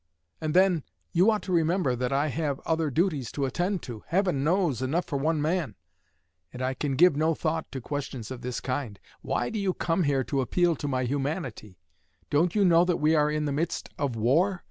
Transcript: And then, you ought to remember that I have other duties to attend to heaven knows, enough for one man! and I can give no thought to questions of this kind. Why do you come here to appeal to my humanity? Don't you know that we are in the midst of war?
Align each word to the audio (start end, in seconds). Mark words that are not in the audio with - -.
And 0.41 0.55
then, 0.55 0.81
you 1.11 1.29
ought 1.29 1.43
to 1.43 1.51
remember 1.51 1.95
that 1.95 2.11
I 2.11 2.29
have 2.29 2.59
other 2.61 2.89
duties 2.89 3.31
to 3.33 3.45
attend 3.45 3.83
to 3.83 4.03
heaven 4.07 4.43
knows, 4.43 4.81
enough 4.81 5.05
for 5.05 5.17
one 5.19 5.39
man! 5.39 5.75
and 6.51 6.59
I 6.59 6.73
can 6.73 6.95
give 6.95 7.15
no 7.15 7.35
thought 7.35 7.71
to 7.71 7.81
questions 7.81 8.31
of 8.31 8.41
this 8.41 8.59
kind. 8.61 8.99
Why 9.21 9.51
do 9.51 9.59
you 9.59 9.75
come 9.75 10.01
here 10.01 10.23
to 10.23 10.41
appeal 10.41 10.75
to 10.77 10.87
my 10.87 11.03
humanity? 11.03 11.77
Don't 12.31 12.55
you 12.55 12.65
know 12.65 12.83
that 12.83 12.97
we 12.97 13.13
are 13.13 13.29
in 13.29 13.45
the 13.45 13.51
midst 13.51 13.89
of 13.99 14.15
war? 14.15 14.59